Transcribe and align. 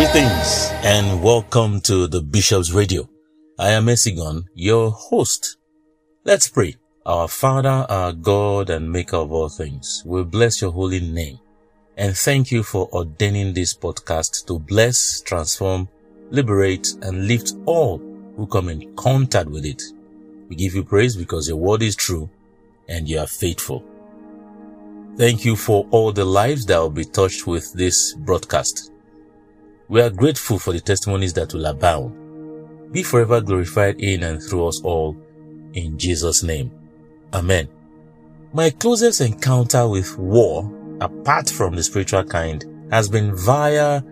Greetings 0.00 0.70
and 0.82 1.22
welcome 1.22 1.78
to 1.82 2.06
the 2.06 2.22
Bishop's 2.22 2.72
Radio. 2.72 3.06
I 3.58 3.72
am 3.72 3.84
Esigon, 3.84 4.44
your 4.54 4.90
host. 4.92 5.58
Let's 6.24 6.48
pray. 6.48 6.76
Our 7.04 7.28
Father, 7.28 7.84
our 7.86 8.14
God 8.14 8.70
and 8.70 8.90
Maker 8.90 9.18
of 9.18 9.30
all 9.30 9.50
things, 9.50 10.02
we 10.06 10.24
bless 10.24 10.62
your 10.62 10.72
holy 10.72 11.00
name 11.00 11.38
and 11.98 12.16
thank 12.16 12.50
you 12.50 12.62
for 12.62 12.88
ordaining 12.94 13.52
this 13.52 13.76
podcast 13.76 14.46
to 14.46 14.58
bless, 14.58 15.20
transform, 15.20 15.86
liberate 16.30 16.94
and 17.02 17.28
lift 17.28 17.52
all 17.66 17.98
who 18.36 18.46
come 18.46 18.70
in 18.70 18.96
contact 18.96 19.50
with 19.50 19.66
it. 19.66 19.82
We 20.48 20.56
give 20.56 20.74
you 20.74 20.82
praise 20.82 21.14
because 21.14 21.46
your 21.46 21.58
word 21.58 21.82
is 21.82 21.94
true 21.94 22.30
and 22.88 23.06
you 23.06 23.18
are 23.18 23.26
faithful. 23.26 23.84
Thank 25.18 25.44
you 25.44 25.56
for 25.56 25.86
all 25.90 26.10
the 26.10 26.24
lives 26.24 26.64
that 26.66 26.78
will 26.78 26.88
be 26.88 27.04
touched 27.04 27.46
with 27.46 27.70
this 27.74 28.14
broadcast. 28.14 28.89
We 29.90 30.00
are 30.00 30.10
grateful 30.10 30.60
for 30.60 30.72
the 30.72 30.78
testimonies 30.78 31.32
that 31.32 31.52
will 31.52 31.66
abound. 31.66 32.92
Be 32.92 33.02
forever 33.02 33.40
glorified 33.40 34.00
in 34.00 34.22
and 34.22 34.40
through 34.40 34.68
us 34.68 34.80
all 34.82 35.16
in 35.72 35.98
Jesus' 35.98 36.44
name. 36.44 36.70
Amen. 37.34 37.68
My 38.52 38.70
closest 38.70 39.20
encounter 39.20 39.88
with 39.88 40.16
war, 40.16 40.70
apart 41.00 41.50
from 41.50 41.74
the 41.74 41.82
spiritual 41.82 42.22
kind, 42.22 42.64
has 42.92 43.08
been 43.08 43.34
via 43.34 44.02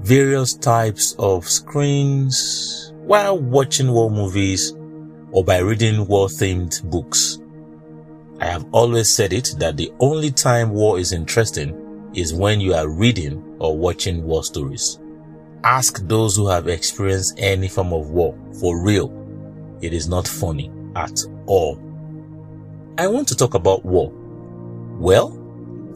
various 0.00 0.52
types 0.52 1.16
of 1.18 1.48
screens 1.48 2.92
while 2.98 3.38
watching 3.38 3.90
war 3.90 4.10
movies 4.10 4.74
or 5.30 5.42
by 5.42 5.60
reading 5.60 6.06
war 6.08 6.26
themed 6.26 6.84
books. 6.90 7.40
I 8.38 8.48
have 8.48 8.66
always 8.72 9.08
said 9.08 9.32
it 9.32 9.54
that 9.60 9.78
the 9.78 9.94
only 9.98 10.30
time 10.30 10.72
war 10.72 10.98
is 10.98 11.14
interesting 11.14 12.10
is 12.12 12.34
when 12.34 12.60
you 12.60 12.74
are 12.74 12.90
reading 12.90 13.56
or 13.58 13.78
watching 13.78 14.24
war 14.24 14.44
stories. 14.44 14.98
Ask 15.64 16.00
those 16.08 16.34
who 16.34 16.48
have 16.48 16.66
experienced 16.66 17.34
any 17.38 17.68
form 17.68 17.92
of 17.92 18.10
war 18.10 18.36
for 18.58 18.82
real. 18.82 19.12
It 19.80 19.92
is 19.92 20.08
not 20.08 20.26
funny 20.26 20.72
at 20.96 21.24
all. 21.46 21.78
I 22.98 23.06
want 23.06 23.28
to 23.28 23.36
talk 23.36 23.54
about 23.54 23.84
war. 23.84 24.10
Well, 24.98 25.38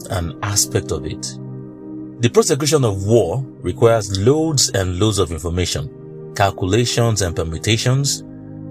an 0.09 0.39
aspect 0.41 0.91
of 0.91 1.05
it. 1.05 1.21
The 2.21 2.29
prosecution 2.33 2.85
of 2.85 3.05
war 3.05 3.43
requires 3.59 4.17
loads 4.17 4.69
and 4.69 4.99
loads 4.99 5.19
of 5.19 5.33
information, 5.33 6.33
calculations 6.33 7.21
and 7.21 7.35
permutations, 7.35 8.23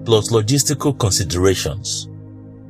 plus 0.03 0.31
logistical 0.31 0.97
considerations. 0.97 2.09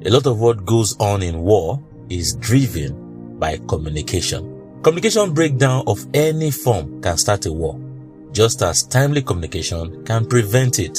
A 0.05 0.09
lot 0.09 0.27
of 0.27 0.39
what 0.41 0.65
goes 0.65 0.97
on 0.99 1.23
in 1.23 1.39
war 1.39 1.81
is 2.09 2.35
driven 2.35 3.39
by 3.39 3.57
communication. 3.69 4.81
Communication 4.83 5.33
breakdown 5.33 5.85
of 5.87 6.05
any 6.13 6.51
form 6.51 7.01
can 7.01 7.17
start 7.17 7.45
a 7.45 7.53
war 7.53 7.86
just 8.37 8.61
as 8.61 8.83
timely 8.83 9.23
communication 9.23 10.05
can 10.05 10.23
prevent 10.23 10.77
it. 10.77 10.95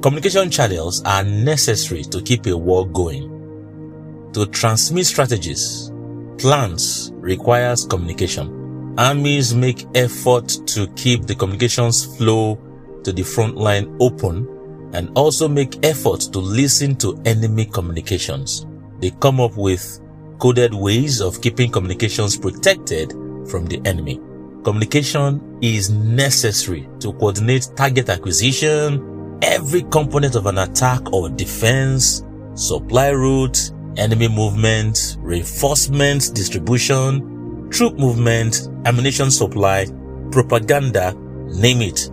Communication 0.00 0.50
channels 0.50 1.02
are 1.04 1.22
necessary 1.22 2.02
to 2.02 2.22
keep 2.22 2.46
a 2.46 2.56
war 2.56 2.88
going. 2.88 4.30
To 4.32 4.46
transmit 4.46 5.04
strategies, 5.04 5.92
plans 6.38 7.12
requires 7.16 7.84
communication. 7.84 8.94
Armies 8.96 9.54
make 9.54 9.86
effort 9.94 10.48
to 10.68 10.86
keep 10.96 11.26
the 11.26 11.34
communications 11.34 12.16
flow 12.16 12.58
to 13.04 13.12
the 13.12 13.22
front 13.22 13.58
line 13.58 13.94
open 14.00 14.48
and 14.94 15.10
also 15.18 15.46
make 15.46 15.84
effort 15.84 16.20
to 16.32 16.38
listen 16.38 16.96
to 16.96 17.20
enemy 17.26 17.66
communications. 17.66 18.64
They 19.00 19.10
come 19.10 19.40
up 19.40 19.58
with 19.58 20.00
coded 20.38 20.72
ways 20.72 21.20
of 21.20 21.42
keeping 21.42 21.70
communications 21.70 22.38
protected 22.38 23.10
from 23.46 23.66
the 23.66 23.82
enemy. 23.84 24.22
Communication 24.64 25.58
is 25.62 25.88
necessary 25.90 26.86
to 27.00 27.12
coordinate 27.14 27.68
target 27.76 28.10
acquisition, 28.10 29.38
every 29.42 29.82
component 29.84 30.34
of 30.34 30.46
an 30.46 30.58
attack 30.58 31.12
or 31.12 31.30
defense, 31.30 32.22
supply 32.54 33.08
route, 33.08 33.72
enemy 33.96 34.28
movement, 34.28 35.16
reinforcement 35.20 36.34
distribution, 36.34 37.68
troop 37.70 37.98
movement, 37.98 38.68
ammunition 38.84 39.30
supply, 39.30 39.86
propaganda, 40.30 41.14
name 41.54 41.80
it. 41.80 42.10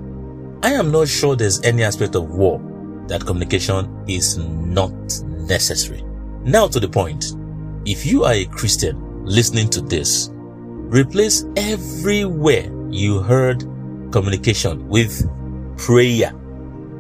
I 0.63 0.71
am 0.71 0.89
not 0.91 1.09
sure 1.09 1.35
there's 1.35 1.61
any 1.63 1.83
aspect 1.83 2.15
of 2.15 2.29
war 2.29 2.59
that 3.07 3.25
communication 3.25 4.05
is 4.07 4.37
not 4.37 4.93
necessary. 5.25 6.03
Now 6.43 6.67
to 6.67 6.79
the 6.79 6.87
point. 6.87 7.33
If 7.85 8.05
you 8.05 8.23
are 8.23 8.33
a 8.33 8.45
Christian 8.45 9.25
listening 9.25 9.69
to 9.71 9.81
this, 9.81 10.29
Replace 10.89 11.45
everywhere 11.57 12.71
you 12.89 13.19
heard 13.19 13.59
communication 14.13 14.87
with 14.87 15.29
prayer. 15.77 16.31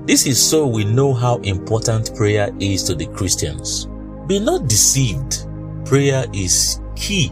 This 0.05 0.27
is 0.27 0.45
so 0.45 0.67
we 0.67 0.83
know 0.83 1.13
how 1.13 1.37
important 1.37 2.13
prayer 2.13 2.49
is 2.59 2.83
to 2.83 2.95
the 2.95 3.07
Christians. 3.07 3.85
Be 4.27 4.39
not 4.39 4.67
deceived. 4.67 5.47
Prayer 5.85 6.25
is 6.33 6.81
key. 6.97 7.31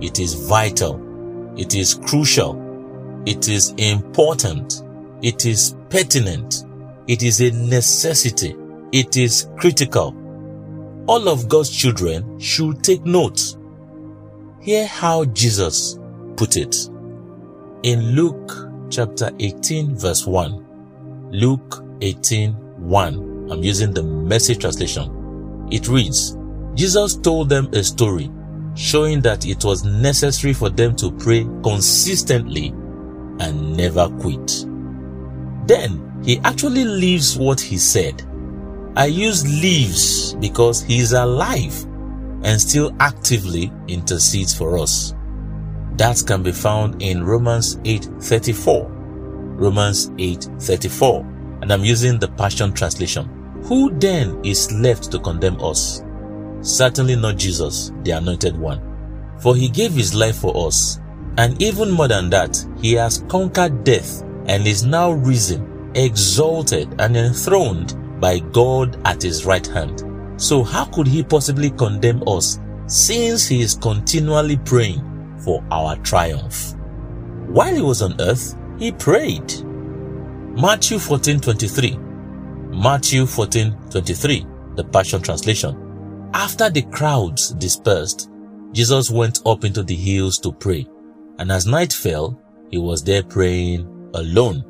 It 0.00 0.18
is 0.18 0.34
vital. 0.34 1.00
It 1.56 1.76
is 1.76 1.94
crucial. 1.94 3.22
It 3.24 3.48
is 3.48 3.70
important. 3.78 4.82
It 5.22 5.46
is 5.46 5.76
pertinent. 5.88 6.64
It 7.06 7.22
is 7.22 7.40
a 7.40 7.52
necessity. 7.52 8.56
It 8.90 9.16
is 9.16 9.48
critical. 9.56 10.16
All 11.06 11.28
of 11.28 11.48
God's 11.48 11.70
children 11.70 12.40
should 12.40 12.82
take 12.82 13.04
note. 13.04 13.45
Hear 14.66 14.88
how 14.88 15.24
Jesus 15.26 15.96
put 16.36 16.56
it. 16.56 16.90
In 17.84 18.16
Luke 18.16 18.52
chapter 18.90 19.30
18 19.38 19.94
verse 19.94 20.26
1. 20.26 21.30
Luke 21.30 21.84
18 22.00 22.52
1. 22.52 23.48
I'm 23.52 23.62
using 23.62 23.94
the 23.94 24.02
message 24.02 24.58
translation. 24.58 25.68
It 25.70 25.86
reads, 25.86 26.36
Jesus 26.74 27.14
told 27.14 27.48
them 27.48 27.72
a 27.74 27.84
story 27.84 28.28
showing 28.74 29.20
that 29.20 29.46
it 29.46 29.64
was 29.64 29.84
necessary 29.84 30.52
for 30.52 30.68
them 30.68 30.96
to 30.96 31.12
pray 31.12 31.44
consistently 31.62 32.70
and 33.38 33.76
never 33.76 34.08
quit. 34.18 34.66
Then 35.68 36.20
he 36.24 36.40
actually 36.40 36.84
leaves 36.84 37.38
what 37.38 37.60
he 37.60 37.78
said. 37.78 38.20
I 38.96 39.06
use 39.06 39.46
leaves 39.62 40.34
because 40.34 40.82
he 40.82 40.98
is 40.98 41.12
alive 41.12 41.86
and 42.46 42.60
still 42.60 42.94
actively 43.00 43.72
intercedes 43.88 44.54
for 44.54 44.78
us. 44.78 45.14
That 45.96 46.22
can 46.26 46.42
be 46.44 46.52
found 46.52 47.02
in 47.02 47.24
Romans 47.24 47.78
8:34. 47.84 48.86
Romans 49.58 50.10
8:34. 50.18 51.26
And 51.60 51.72
I'm 51.72 51.84
using 51.84 52.18
the 52.18 52.28
Passion 52.28 52.72
translation. 52.72 53.28
Who 53.64 53.90
then 53.98 54.38
is 54.44 54.70
left 54.70 55.10
to 55.10 55.18
condemn 55.18 55.60
us? 55.60 56.04
Certainly 56.60 57.16
not 57.16 57.36
Jesus, 57.36 57.90
the 58.04 58.12
anointed 58.12 58.56
one. 58.56 58.80
For 59.40 59.56
he 59.56 59.68
gave 59.68 59.92
his 59.92 60.14
life 60.14 60.36
for 60.36 60.68
us, 60.68 61.00
and 61.38 61.60
even 61.60 61.90
more 61.90 62.08
than 62.08 62.30
that, 62.30 62.64
he 62.80 62.92
has 62.92 63.24
conquered 63.28 63.82
death 63.82 64.22
and 64.46 64.66
is 64.66 64.84
now 64.84 65.10
risen, 65.10 65.90
exalted 65.94 66.94
and 67.00 67.16
enthroned 67.16 67.96
by 68.20 68.38
God 68.38 68.98
at 69.04 69.22
his 69.22 69.44
right 69.44 69.66
hand. 69.66 70.05
So 70.36 70.62
how 70.62 70.84
could 70.86 71.06
he 71.06 71.22
possibly 71.22 71.70
condemn 71.70 72.22
us 72.26 72.60
since 72.86 73.46
he 73.46 73.62
is 73.62 73.74
continually 73.74 74.56
praying 74.58 75.02
for 75.42 75.64
our 75.70 75.96
triumph? 75.96 76.74
While 77.48 77.74
he 77.74 77.82
was 77.82 78.02
on 78.02 78.20
earth, 78.20 78.56
he 78.78 78.92
prayed. 78.92 79.52
Matthew 80.56 80.98
14:23. 80.98 81.98
Matthew 82.70 83.24
14:23, 83.24 84.46
the 84.76 84.84
Passion 84.84 85.22
translation. 85.22 85.76
After 86.34 86.68
the 86.68 86.82
crowds 86.82 87.50
dispersed, 87.52 88.28
Jesus 88.72 89.10
went 89.10 89.40
up 89.46 89.64
into 89.64 89.82
the 89.82 89.94
hills 89.94 90.38
to 90.40 90.52
pray, 90.52 90.86
and 91.38 91.50
as 91.50 91.66
night 91.66 91.92
fell, 91.92 92.38
he 92.70 92.78
was 92.78 93.02
there 93.02 93.22
praying 93.22 93.86
alone. 94.14 94.64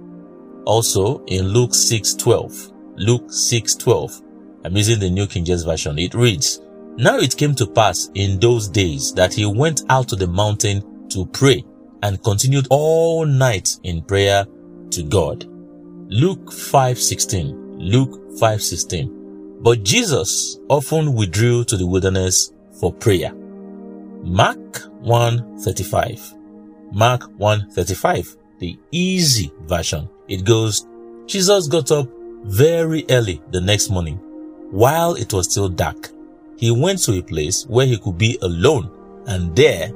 Also 0.65 1.25
in 1.27 1.49
Luke 1.49 1.73
6:12, 1.73 2.73
Luke 2.97 3.29
6:12, 3.31 4.23
I'm 4.67 4.77
using 4.77 4.99
the 4.99 5.09
New 5.09 5.29
King 5.29 5.45
James 5.45 5.63
Version. 5.63 5.97
It 5.97 6.13
reads, 6.13 6.61
Now 6.97 7.19
it 7.19 7.37
came 7.37 7.55
to 7.55 7.69
pass 7.69 8.11
in 8.15 8.41
those 8.41 8.67
days 8.67 9.13
that 9.13 9.33
he 9.33 9.47
went 9.47 9.85
out 9.91 10.09
to 10.09 10.17
the 10.17 10.27
mountain 10.27 11.09
to 11.11 11.25
pray 11.27 11.65
and 12.03 12.21
continued 12.25 12.67
all 12.69 13.25
night 13.25 13.79
in 13.85 14.03
prayer 14.03 14.45
to 14.91 15.05
God. 15.05 15.45
Luke 16.09 16.51
5:16. 16.51 17.79
Luke 17.79 18.21
5:16. 18.41 19.63
But 19.63 19.85
Jesus 19.85 20.59
often 20.69 21.15
withdrew 21.15 21.63
to 21.67 21.77
the 21.77 21.87
wilderness 21.87 22.53
for 22.81 22.93
prayer. 22.93 23.33
Mark 24.25 24.83
1:35. 25.01 26.35
Mark 26.91 27.31
1:35, 27.39 28.37
the 28.59 28.77
easy 28.91 29.53
version. 29.69 30.09
It 30.27 30.45
goes, 30.45 30.89
Jesus 31.27 31.69
got 31.69 31.93
up 31.93 32.09
very 32.43 33.05
early 33.11 33.41
the 33.53 33.61
next 33.61 33.91
morning 33.91 34.21
while 34.71 35.15
it 35.15 35.33
was 35.33 35.51
still 35.51 35.69
dark, 35.69 36.11
he 36.57 36.71
went 36.71 37.01
to 37.01 37.19
a 37.19 37.23
place 37.23 37.67
where 37.67 37.87
he 37.87 37.99
could 37.99 38.19
be 38.19 38.39
alone 38.43 38.91
and 39.27 39.55
there 39.55 39.91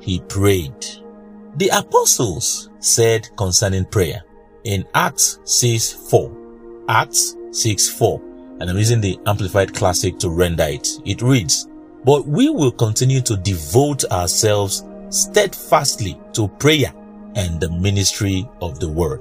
he 0.00 0.20
prayed. 0.20 0.86
The 1.56 1.68
apostles 1.68 2.70
said 2.80 3.28
concerning 3.36 3.84
prayer 3.86 4.22
in 4.64 4.84
Acts 4.94 5.38
6 5.44 5.92
4. 6.10 6.84
Acts 6.88 7.36
6 7.52 7.88
4. 7.88 8.20
And 8.60 8.70
I'm 8.70 8.78
using 8.78 9.00
the 9.00 9.18
Amplified 9.26 9.74
Classic 9.74 10.18
to 10.18 10.30
render 10.30 10.64
it. 10.64 10.88
It 11.04 11.22
reads, 11.22 11.68
But 12.04 12.26
we 12.26 12.48
will 12.48 12.72
continue 12.72 13.20
to 13.22 13.36
devote 13.36 14.04
ourselves 14.10 14.84
steadfastly 15.10 16.18
to 16.32 16.48
prayer 16.48 16.92
and 17.34 17.60
the 17.60 17.70
ministry 17.70 18.48
of 18.60 18.80
the 18.80 18.88
word. 18.88 19.20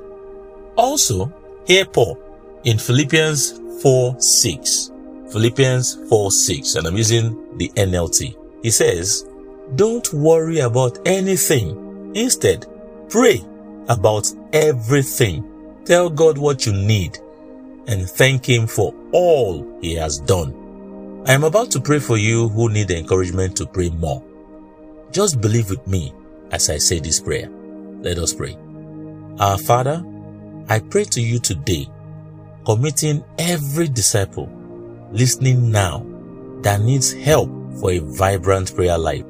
Also, 0.77 1.31
hear 1.67 1.85
Paul 1.85 2.17
in 2.63 2.77
Philippians 2.77 3.59
4 3.81 4.19
6. 4.19 4.91
Philippians 5.35 5.95
4 6.07 6.31
6, 6.31 6.75
and 6.75 6.87
I'm 6.87 6.95
using 6.95 7.57
the 7.57 7.67
NLT. 7.75 8.37
He 8.63 8.71
says, 8.71 9.27
Don't 9.75 10.13
worry 10.13 10.59
about 10.59 10.97
anything. 11.05 12.13
Instead, 12.15 12.65
pray 13.09 13.43
about 13.89 14.31
everything. 14.53 15.43
Tell 15.83 16.09
God 16.09 16.37
what 16.37 16.65
you 16.65 16.71
need 16.71 17.19
and 17.85 18.09
thank 18.09 18.47
Him 18.47 18.65
for 18.65 18.95
all 19.11 19.77
He 19.81 19.93
has 19.95 20.19
done. 20.19 21.23
I 21.27 21.33
am 21.33 21.43
about 21.43 21.69
to 21.71 21.81
pray 21.81 21.99
for 21.99 22.15
you 22.15 22.47
who 22.47 22.69
need 22.69 22.89
encouragement 22.89 23.57
to 23.57 23.65
pray 23.65 23.89
more. 23.89 24.23
Just 25.11 25.41
believe 25.41 25.69
with 25.69 25.85
me 25.85 26.13
as 26.51 26.69
I 26.69 26.77
say 26.77 27.01
this 27.01 27.19
prayer. 27.19 27.49
Let 27.99 28.19
us 28.19 28.33
pray. 28.33 28.57
Our 29.39 29.57
Father, 29.57 30.01
I 30.69 30.79
pray 30.79 31.03
to 31.03 31.19
you 31.19 31.39
today, 31.39 31.89
committing 32.65 33.21
every 33.37 33.89
disciple 33.89 34.49
listening 35.11 35.71
now 35.71 36.05
that 36.61 36.81
needs 36.81 37.13
help 37.13 37.49
for 37.79 37.91
a 37.91 37.99
vibrant 37.99 38.73
prayer 38.75 38.97
life, 38.97 39.25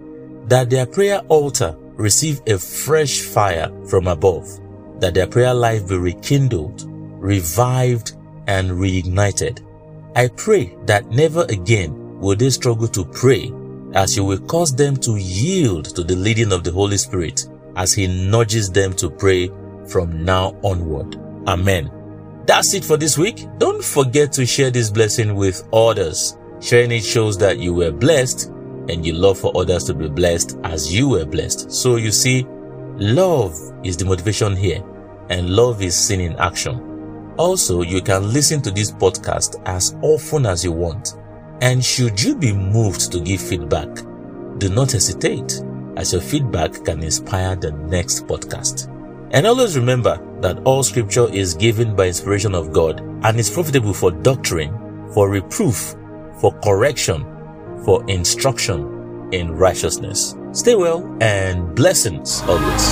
that 0.47 0.69
their 0.69 0.85
prayer 0.85 1.19
altar 1.27 1.75
receive 1.95 2.41
a 2.47 2.57
fresh 2.57 3.21
fire 3.21 3.71
from 3.87 4.07
above, 4.07 4.47
that 4.99 5.13
their 5.13 5.27
prayer 5.27 5.53
life 5.53 5.87
be 5.87 5.97
rekindled, 5.97 6.83
revived, 6.87 8.15
and 8.47 8.71
reignited. 8.71 9.65
I 10.15 10.29
pray 10.29 10.77
that 10.85 11.07
never 11.07 11.45
again 11.49 12.19
will 12.19 12.35
they 12.35 12.49
struggle 12.49 12.87
to 12.89 13.05
pray 13.05 13.51
as 13.93 14.15
you 14.15 14.23
will 14.23 14.39
cause 14.39 14.75
them 14.75 14.95
to 14.97 15.15
yield 15.15 15.85
to 15.95 16.03
the 16.03 16.15
leading 16.15 16.51
of 16.51 16.63
the 16.63 16.71
Holy 16.71 16.97
Spirit 16.97 17.47
as 17.75 17.93
He 17.93 18.07
nudges 18.07 18.69
them 18.69 18.93
to 18.93 19.09
pray 19.09 19.49
from 19.87 20.23
now 20.23 20.57
onward. 20.63 21.15
Amen. 21.47 21.91
That's 22.45 22.75
it 22.75 22.85
for 22.85 22.95
this 22.95 23.17
week. 23.17 23.47
Don't 23.57 23.83
forget 23.83 24.31
to 24.33 24.45
share 24.45 24.69
this 24.69 24.91
blessing 24.91 25.35
with 25.35 25.67
others. 25.73 26.37
Sharing 26.61 26.91
it 26.91 27.03
shows 27.03 27.37
that 27.39 27.57
you 27.57 27.73
were 27.73 27.91
blessed 27.91 28.47
and 28.87 29.03
you 29.03 29.13
love 29.13 29.39
for 29.39 29.51
others 29.57 29.83
to 29.85 29.95
be 29.95 30.07
blessed 30.07 30.57
as 30.63 30.93
you 30.93 31.09
were 31.09 31.25
blessed. 31.25 31.71
So 31.71 31.95
you 31.95 32.11
see, 32.11 32.45
love 32.97 33.55
is 33.83 33.97
the 33.97 34.05
motivation 34.05 34.55
here 34.55 34.83
and 35.29 35.49
love 35.49 35.81
is 35.81 35.97
seen 35.97 36.21
in 36.21 36.35
action. 36.35 37.33
Also, 37.37 37.81
you 37.81 38.01
can 38.01 38.31
listen 38.31 38.61
to 38.61 38.71
this 38.71 38.91
podcast 38.91 39.61
as 39.65 39.95
often 40.03 40.45
as 40.45 40.63
you 40.63 40.71
want. 40.71 41.15
And 41.61 41.83
should 41.83 42.21
you 42.21 42.35
be 42.35 42.53
moved 42.53 43.11
to 43.11 43.19
give 43.21 43.41
feedback, 43.41 43.89
do 44.59 44.69
not 44.69 44.91
hesitate 44.91 45.63
as 45.97 46.13
your 46.13 46.21
feedback 46.21 46.73
can 46.85 47.01
inspire 47.01 47.55
the 47.55 47.71
next 47.71 48.27
podcast. 48.27 48.87
And 49.31 49.47
always 49.47 49.75
remember 49.77 50.19
that 50.41 50.59
all 50.65 50.83
scripture 50.83 51.27
is 51.33 51.53
given 51.53 51.95
by 51.95 52.07
inspiration 52.07 52.55
of 52.55 52.71
God 52.71 53.01
and 53.23 53.39
is 53.39 53.49
profitable 53.49 53.93
for 53.93 54.11
doctrine, 54.11 54.71
for 55.13 55.29
reproof, 55.29 55.95
for 56.39 56.51
correction, 56.63 57.23
for 57.83 58.03
instruction 58.09 59.29
in 59.31 59.51
righteousness. 59.51 60.35
Stay 60.51 60.75
well 60.75 61.17
and 61.21 61.75
blessings 61.75 62.41
always. 62.43 62.85